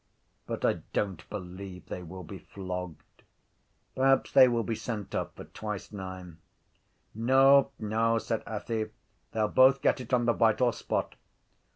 But 0.47 0.65
I 0.65 0.79
don’t 0.93 1.29
believe 1.29 1.85
they 1.85 2.01
will 2.01 2.23
be 2.23 2.39
flogged. 2.39 3.21
Perhaps 3.93 4.31
they 4.31 4.47
will 4.47 4.63
be 4.63 4.73
sent 4.73 5.13
up 5.13 5.35
for 5.35 5.43
twice 5.43 5.91
nine. 5.91 6.39
—No, 7.13 7.69
no, 7.77 8.17
said 8.17 8.43
Athy. 8.45 8.89
They’ll 9.33 9.47
both 9.49 9.83
get 9.83 10.01
it 10.01 10.11
on 10.11 10.25
the 10.25 10.33
vital 10.33 10.71
spot. 10.71 11.13